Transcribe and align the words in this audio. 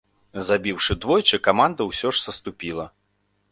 Забіўшы 0.47 0.91
двойчы, 1.03 1.39
каманда 1.49 1.81
ўсё 1.91 2.07
ж 2.17 2.23
саступіла. 2.25 2.91